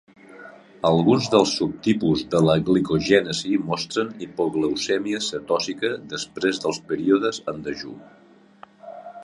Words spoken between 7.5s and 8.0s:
en dejú.